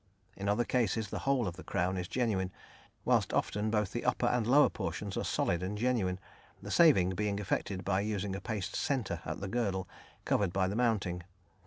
[0.35, 2.51] In other cases the whole of the crown is genuine,
[3.05, 6.17] whilst often both the upper and lower portions are solid and genuine,
[6.59, 9.87] the saving being effected by using a paste centre at the girdle,
[10.25, 11.21] covered by the mounting.